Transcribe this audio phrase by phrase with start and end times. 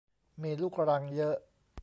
[0.41, 1.35] มีลูกรังเยอะ